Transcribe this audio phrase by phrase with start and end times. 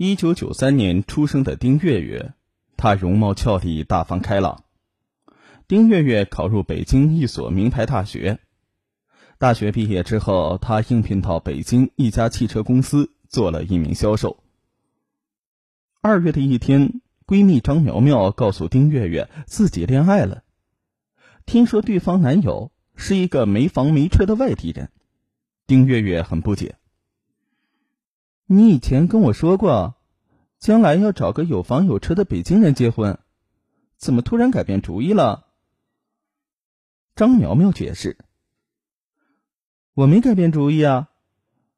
[0.00, 2.32] 一九九三年出生的丁月月，
[2.76, 4.62] 她容貌俏丽、大方开朗。
[5.66, 8.38] 丁月月考入北京一所名牌大学。
[9.38, 14.38] 大学毕业之后，她应聘到北京一家汽车公司做了一名销售。
[16.00, 20.44] 二月的一天，闺蜜张苗苗告诉丁月月自己恋爱了，
[21.44, 24.92] 听说对方男友是一个没房没车的外地人，
[25.66, 26.76] 丁月月很不解。
[28.50, 29.94] 你以前跟我说过，
[30.58, 33.18] 将来要找个有房有车的北京人结婚，
[33.98, 35.48] 怎么突然改变主意了？
[37.14, 38.16] 张苗苗解释
[39.92, 41.10] ：“我没改变主意啊，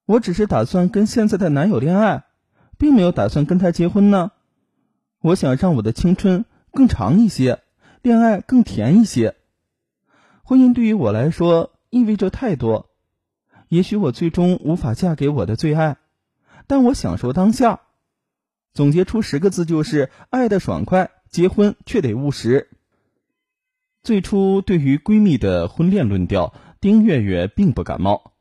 [0.07, 2.27] 我只是打算跟现在的男友恋爱，
[2.79, 4.31] 并没有打算跟他结婚呢。
[5.23, 7.65] 我想让我的青春更长一些，
[8.01, 9.35] 恋爱更甜一些。
[10.45, 12.89] 婚姻对于我来说意味着太多，
[13.67, 15.97] 也许我最终无法嫁给我的最爱。”
[16.71, 17.81] 但我享受当下，
[18.73, 22.71] 总结出十个字就是爱的爽快，结婚却得务实。
[24.05, 28.35] 最初对于闺蜜的婚恋论调，丁月月并不感冒。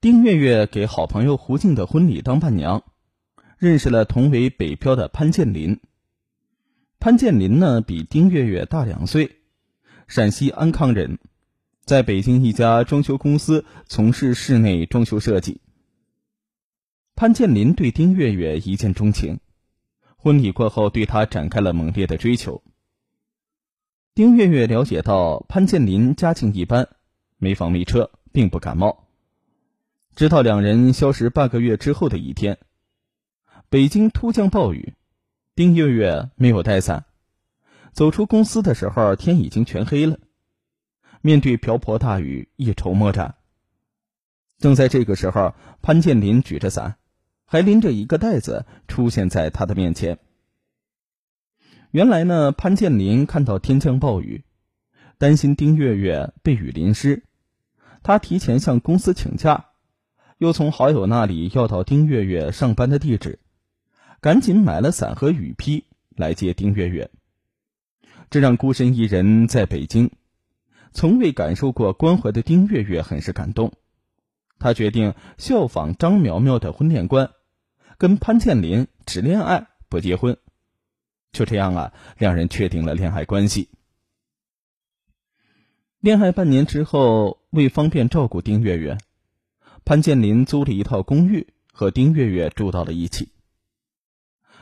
[0.00, 2.84] 丁月月给好朋友胡静的婚礼当伴娘，
[3.58, 5.78] 认识了同为北漂的潘建林。
[7.00, 9.36] 潘建林呢比丁月月大两岁，
[10.06, 11.18] 陕西安康人，
[11.84, 15.60] 在北京一家装修公司从事室内装修设计。
[17.20, 19.40] 潘建林对丁月月一见钟情，
[20.16, 22.62] 婚礼过后对她展开了猛烈的追求。
[24.14, 26.88] 丁月月了解到潘建林家境一般，
[27.36, 29.06] 没房没车，并不感冒。
[30.16, 32.58] 直到两人消失半个月之后的一天，
[33.68, 34.94] 北京突降暴雨，
[35.54, 37.04] 丁月月没有带伞，
[37.92, 40.18] 走出公司的时候天已经全黑了。
[41.20, 43.34] 面对瓢泼大雨，一筹莫展。
[44.56, 46.96] 正在这个时候，潘建林举着伞。
[47.50, 50.20] 还拎着一个袋子出现在他的面前。
[51.90, 54.44] 原来呢，潘建林看到天降暴雨，
[55.18, 57.24] 担心丁月月被雨淋湿，
[58.04, 59.70] 他提前向公司请假，
[60.38, 63.40] 又从好友那里要到丁月月上班的地址，
[64.20, 67.10] 赶紧买了伞和雨披来接丁月月。
[68.30, 70.12] 这让孤身一人在北京，
[70.92, 73.72] 从未感受过关怀的丁月月很是感动，
[74.60, 77.32] 他决定效仿张苗苗的婚恋观。
[78.00, 80.38] 跟潘建林只恋爱不结婚，
[81.32, 83.68] 就这样啊，两人确定了恋爱关系。
[85.98, 88.96] 恋爱半年之后，为方便照顾丁月月，
[89.84, 93.32] 潘建林租了一套公寓和丁月月住到了一起。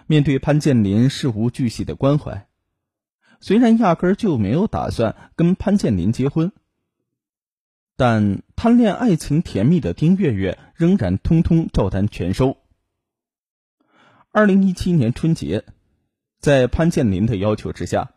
[0.08, 2.48] 面对潘建林事无巨细的关怀，
[3.38, 6.50] 虽然压根就没有打算跟潘建林结婚，
[7.94, 12.57] 但贪恋爱情甜蜜的丁月月仍然通通照单全收。
[14.30, 15.64] 二零一七年春节，
[16.38, 18.10] 在潘建林的要求之下，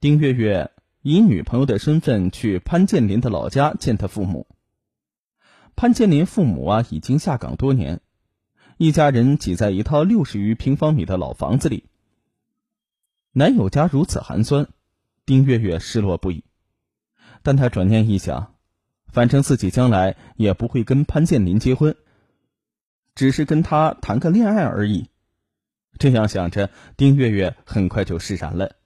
[0.00, 4.46] 丁月月以女朋友的身份去潘建林的老家见他父母。
[5.76, 8.00] 潘建林父母啊已经下岗多年，
[8.78, 11.84] 一家人挤在一套六十余平方米的老房子里。
[13.32, 14.68] 男友家如此寒酸，
[15.26, 16.44] 丁月月失落不已。
[17.42, 18.54] 但她转念一想，
[19.08, 21.94] 反正自己将来也不会跟潘建林结婚，
[23.14, 25.10] 只是跟他谈个恋爱而已。
[25.98, 28.76] 这样想着，丁月月很快就释然了。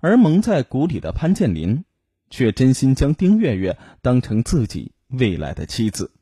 [0.00, 1.84] 而蒙在鼓里的潘建林，
[2.28, 6.12] 却真心将丁月月当成自己未来的妻子。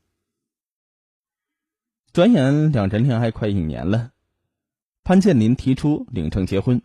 [2.12, 4.12] 转眼两人恋爱快一年了，
[5.02, 6.80] 潘建林提出领证结婚，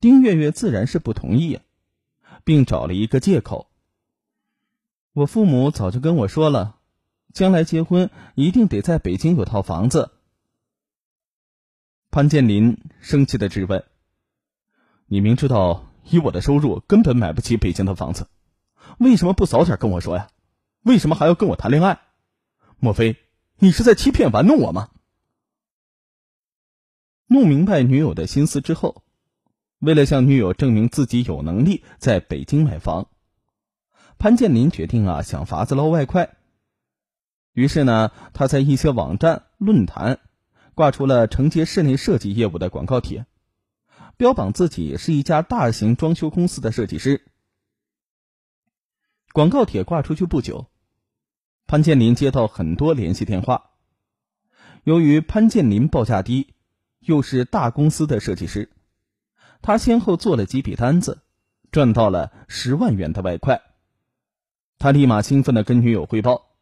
[0.00, 1.58] 丁月月自然是不同意，
[2.44, 3.70] 并找了一个借口
[5.12, 6.78] ：“我父母早就跟我说了，
[7.34, 10.12] 将来结婚一定得在北京有套房子。”
[12.12, 13.84] 潘建林生气的质问
[15.08, 18.28] ：“你明知道以我的收入根本买不起北京的房子，
[18.98, 20.28] 为什么不早点跟我说呀？
[20.82, 22.02] 为什么还要跟我谈恋爱？
[22.78, 23.16] 莫非
[23.56, 24.90] 你是在欺骗玩弄我吗？”
[27.28, 29.02] 弄明白女友的心思之后，
[29.78, 33.08] 为了向女友证明自己有能力在北京买房，
[34.18, 36.36] 潘建林决定啊想法子捞外快。
[37.54, 40.20] 于是呢，他在一些网站论坛。
[40.74, 43.26] 挂出了承接室内设计业务的广告帖，
[44.16, 47.26] 标榜自己是一家大型装修公司的设计师。
[49.32, 50.70] 广告帖挂出去不久，
[51.66, 53.70] 潘建林接到很多联系电话。
[54.84, 56.54] 由于潘建林报价低，
[57.00, 58.70] 又是大公司的设计师，
[59.60, 61.22] 他先后做了几笔单子，
[61.70, 63.62] 赚到了十万元的外快。
[64.78, 66.56] 他立马兴奋的跟女友汇报：“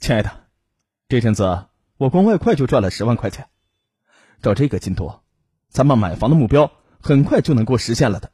[0.00, 0.46] 亲爱的，
[1.08, 1.66] 这阵子……”
[1.96, 3.48] 我光外快就赚了十万块钱。
[4.42, 5.20] 照这个进度，
[5.68, 6.70] 咱们买房的目标
[7.00, 8.32] 很快就能够实现了的。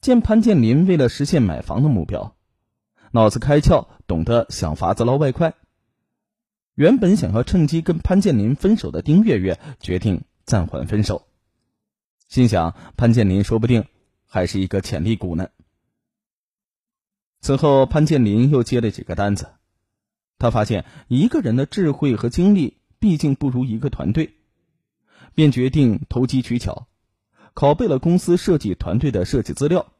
[0.00, 2.36] 见潘建林为了实现买房的目标，
[3.10, 5.54] 脑子开窍，懂得想法子捞外快。
[6.74, 11.26] 原本想要趁机跟潘建林分手的丁月月，决定暂缓分手，
[12.28, 13.86] 心想潘建林说不定
[14.24, 15.48] 还是一个潜力股呢。
[17.40, 19.57] 此后，潘建林又接了几个单子，
[20.38, 24.34] 他发现一个人的智慧和精力毕竟不如一个团队，
[25.34, 26.86] 便决定投机取巧，
[27.54, 29.92] 拷贝了公司设计团队的设计资料。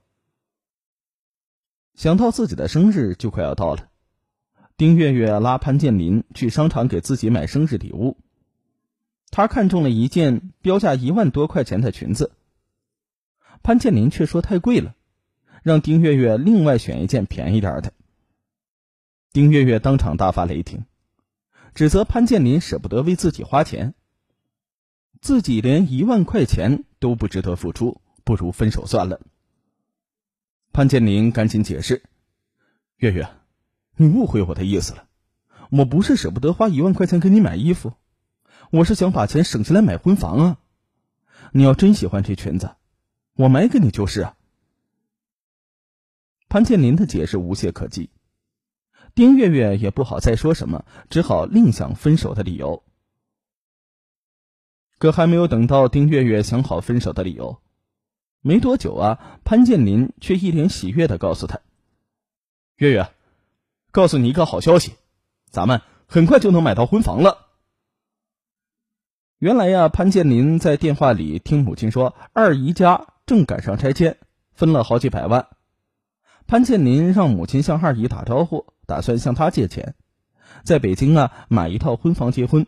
[1.94, 3.88] 想到自己的生日就快要到了，
[4.76, 8.17] 丁月月拉潘建林去商场给自己买生日礼物。
[9.31, 12.31] 他看中了一件标价一万多块钱的裙子，
[13.62, 14.94] 潘建林却说太贵了。
[15.64, 17.93] 让丁月月另外选一件便宜点的。
[19.30, 20.86] 丁月月当场大发雷霆，
[21.75, 23.94] 指责潘建林舍不得为自己花钱，
[25.20, 29.20] 自己连一万块钱都不值得付出，不如分手算了。
[30.72, 32.02] 潘建林赶紧解释
[32.96, 33.28] ：“月月，
[33.96, 35.06] 你误会我的意思了，
[35.70, 37.92] 我不是舍不得花一万块钱给你买衣服，
[38.70, 40.58] 我是想把钱省下来买婚房啊！
[41.52, 42.76] 你要真喜欢这裙子，
[43.34, 44.36] 我买给你就是啊。”
[46.48, 48.08] 潘建林的解释无懈可击，
[49.19, 52.85] 丁月月也不好再说什么，只好另想分手的理由。
[54.99, 57.61] 可还没有等到丁月月想好分手的理由，
[58.43, 61.59] 没多久啊，潘建林却一脸喜悦的告诉他
[62.79, 63.11] ：“月月，
[63.91, 64.94] 告诉你一个好消息，
[65.50, 67.49] 咱们很快就能买到婚房了。”
[69.41, 74.17] 原来呀，潘建林在电话里听母亲说，二姨家正赶上拆迁，
[74.53, 75.49] 分了好几百万。
[76.49, 79.95] 潘建林让母亲向二姨打招呼，打算向她借钱，
[80.65, 82.67] 在北京啊买一套婚房结婚。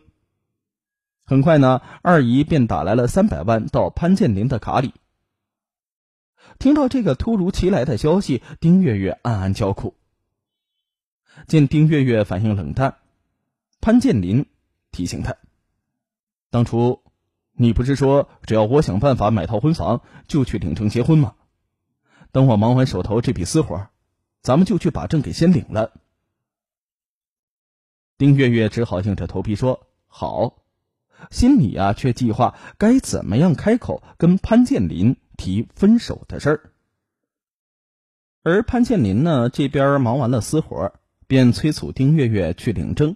[1.25, 4.93] 很快呢，二姨便打来了三百万到潘建林的卡里。
[6.59, 9.95] 听到这个突如其来的消息，丁月月暗暗叫苦。
[11.47, 12.97] 见丁月月反应冷淡，
[13.79, 14.45] 潘建林
[14.91, 15.37] 提醒他
[16.51, 17.01] ：“当初
[17.53, 21.33] 你不是说只要我想办法买套婚房，就去领证结婚吗？”
[22.31, 23.87] 等我忙完手头这笔私活，
[24.41, 25.93] 咱们就去把证给先领了。
[28.17, 30.63] 丁月月只好硬着头皮说好，
[31.29, 36.71] 心里啊却计划该怎么样开口跟潘建林提分手的事儿。
[38.43, 40.93] 而潘建林呢，这边忙完了私活，
[41.27, 43.15] 便催促丁月月去领证。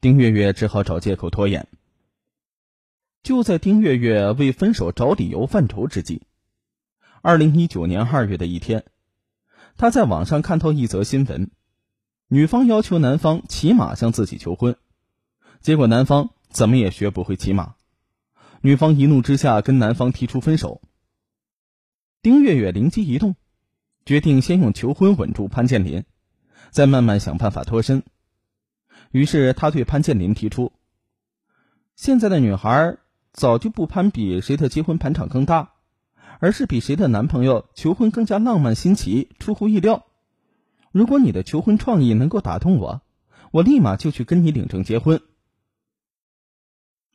[0.00, 1.68] 丁月月只好找借口拖延。
[3.22, 6.22] 就在丁月月为分手找理由犯愁之际。
[7.24, 8.84] 二零一九年二月的一天，
[9.76, 11.52] 他在网上看到一则新闻：
[12.26, 14.76] 女方要求男方骑马向自己求婚，
[15.60, 17.76] 结果男方怎么也学不会骑马，
[18.60, 20.82] 女方一怒之下跟男方提出分手。
[22.22, 23.36] 丁月月灵机一动，
[24.04, 26.02] 决定先用求婚稳住潘建林，
[26.70, 28.02] 再慢慢想办法脱身。
[29.12, 30.72] 于是他对潘建林提出：
[31.94, 32.96] 现在的女孩
[33.32, 35.71] 早就不攀比谁的结婚盘场更大。
[36.42, 40.06] 而是比谁的男朋友求婚更加浪漫新奇，出乎意料。
[40.90, 43.00] 如果你的求婚创意能够打动我，
[43.52, 45.22] 我立马就去跟你领证结婚。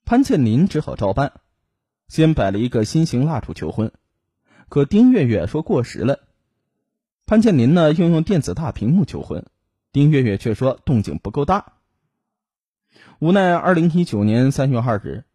[0.06, 1.34] 潘建林只好照办，
[2.08, 3.92] 先摆了一个心形蜡烛求婚。
[4.70, 6.20] 可丁月月说过时了。
[7.26, 9.46] 潘建林呢，又用电子大屏幕求婚，
[9.92, 11.74] 丁月月却说动静不够大。
[13.20, 15.26] 无奈，二零一九年三月二日。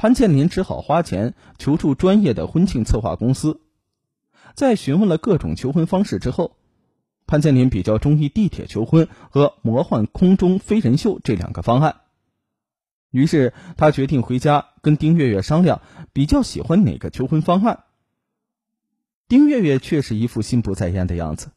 [0.00, 3.60] 潘建林只好花钱求助专业的婚庆策划公司，
[4.54, 6.56] 在询问了各种求婚方式之后，
[7.26, 12.00] 潘建林比较中意地铁求婚和魔幻空中飞人秀这两个方案。
[13.10, 15.82] 于是他决定回家跟丁月月商量，
[16.14, 17.84] 比较喜欢哪个求婚方案。
[19.28, 21.50] 丁月月却是一副心不在焉的样子，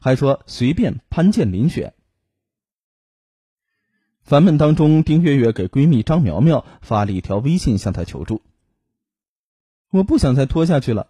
[0.00, 1.92] 还说随便潘建林选。
[4.24, 8.40] 烦闷当中，丁月月给闺蜜张苗苗发了一条微信，向她求助
[9.92, 11.08] ：“我不想再拖下去了。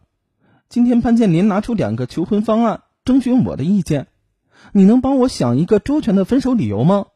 [0.68, 4.08] 今天潘建林拿出两个求婚方案，征询我的意见，
[4.72, 7.06] 你能帮我想一个周全的分手理由吗？”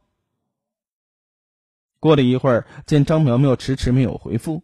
[1.98, 4.62] 过了一会儿，见张苗苗迟迟没有回复，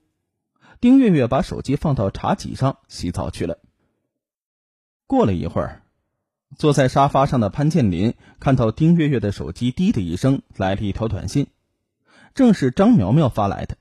[0.81, 3.59] 丁月月把手机放到茶几上洗澡去了。
[5.09, 5.84] 过了一会儿。
[6.57, 11.49] 坐在沙发上的潘建林看到丁月月的手机“滴”的一声来了一条短信，
[12.35, 13.77] 正是张苗苗发来的。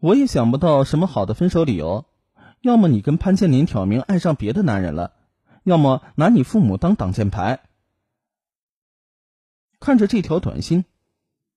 [0.00, 2.04] 我也想不到什么好的分手理由，
[2.60, 5.12] 要么你跟潘建林挑明爱上别的男人了，
[5.62, 7.60] 要么拿你父母当挡箭牌。
[9.78, 10.84] 看着这条短信，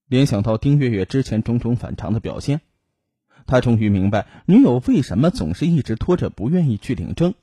[0.07, 2.61] 联想到丁月月之前种种反常的表现，
[3.47, 7.33] 他终于明白女友为什么总是一直拖着不愿意去领证，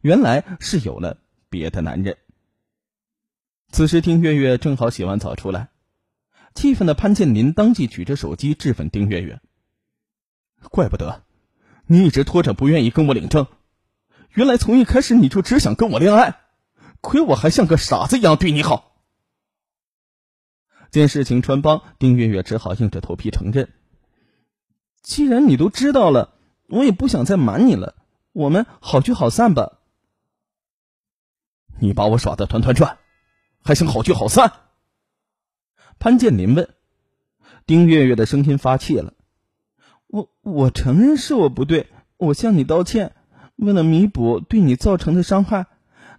[0.00, 1.18] 原来是有了
[1.48, 2.16] 别的男人。
[3.70, 5.68] 此时，丁月月正好洗完澡出来，
[6.54, 9.40] 气愤的潘建林当即举着手机质问丁月月
[10.70, 11.24] ：“怪不得
[11.86, 13.46] 你一直拖着不愿意跟我领证，
[14.32, 16.40] 原来从一开始你就只想跟我恋爱，
[17.00, 19.02] 亏我还像个傻子一样对你好。”
[20.90, 23.70] 见事情穿帮，丁月月只好硬着头皮承认
[25.02, 26.34] ：“既然你都知道了，
[26.68, 27.94] 我也不想再瞒你了，
[28.32, 29.77] 我们好聚好散吧。”
[31.80, 32.98] 你把我耍的团团转。
[33.62, 34.52] 还想好聚好散？
[35.98, 36.68] 潘建林问。
[37.66, 39.12] 丁月月的声音发气了。
[40.06, 43.14] 我我承认是我不对，我向你道歉。
[43.56, 45.66] 为了弥补对你造成的伤害，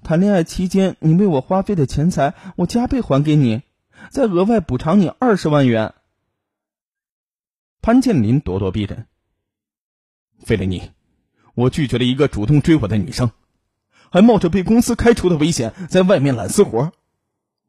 [0.03, 3.63] 谈恋爱期间你为我花费的钱财，我加倍还给你，
[4.11, 5.95] 再额外补偿你二十万元。
[7.81, 9.07] 潘建林咄咄逼人。
[10.47, 10.91] 为了你，
[11.55, 13.31] 我拒绝了一个主动追我的女生，
[14.11, 16.91] 还冒着被公司开除的危险，在外面揽私活。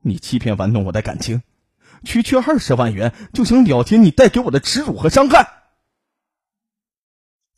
[0.02, 1.42] 你欺骗玩弄我的感情，
[2.04, 5.48] 区区二十万元就想了结你带给我的耻辱和伤害。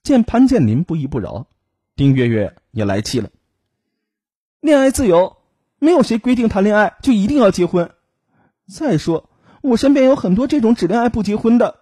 [0.03, 1.47] 见潘建林不依不饶，
[1.95, 3.31] 丁月月也来气了。
[4.61, 5.37] 恋爱自由，
[5.79, 7.93] 没有谁规定谈恋爱就一定要结婚。
[8.67, 11.81] 再说，我身边有很多这种只恋爱不结婚的，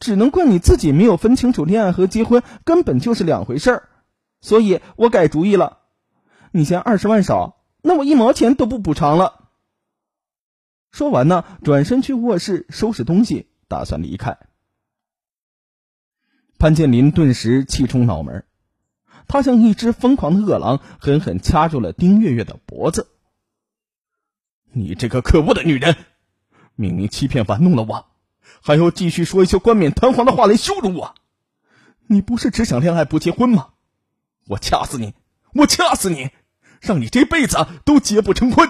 [0.00, 3.88] 只能怪你自己没有分清楚恋爱和结婚根本就是两回事儿。
[4.40, 5.78] 所以我改主意了，
[6.54, 9.48] 你嫌二十万少，那我一毛钱都不补偿了。
[10.90, 14.38] 说完呢，转身去卧室收拾东西，打算离开。
[16.58, 18.44] 潘建林顿时气冲脑门，
[19.26, 23.08] 他像一只疯狂的饿狼，狠狠掐住了丁月月的脖子。
[24.70, 25.96] 你这个可恶的女人，
[26.74, 28.10] 明明欺骗玩弄了我，
[28.62, 31.14] 还要继续说一些冠冕堂皇的话来羞辱我。
[32.06, 33.70] 你不是只想恋爱不结婚吗？
[34.48, 35.14] 我掐死你！
[35.54, 36.30] 我掐死你！
[36.82, 38.68] 让你这辈子都结不成婚！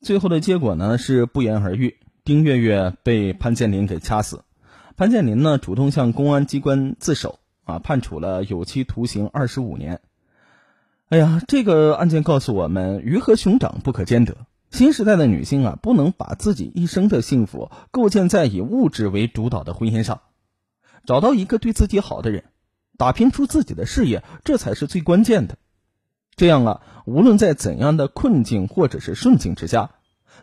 [0.00, 4.42] 最后的结果呢是不言而喻，丁月月被潘建林给掐死。
[4.96, 10.00] 潘建林呢主动向公安机关自首，啊，判处了有期徒刑二十五年。
[11.10, 14.36] 哎呀，这个案件告诉我们，鱼和熊掌不可兼得。
[14.72, 20.22] 新时代的女性啊，不能把自己一生的幸福构建在以物质为主导的婚姻上，
[21.06, 22.42] 找到一个对自己好的人，
[22.98, 25.56] 打拼出自己的事业，这才是最关键的。
[26.34, 29.90] 这样啊，无论在怎样的困境或者是顺境之下，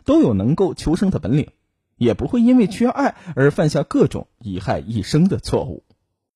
[0.04, 1.50] 都有能够求生的本领，
[1.96, 5.84] 也不会因为缺爱而犯下各种贻害一生的错误。